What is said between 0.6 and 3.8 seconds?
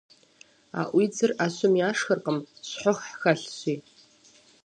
Аӏуудзыр ӏэщым яшхыркъым, щхъухь хэлъщи.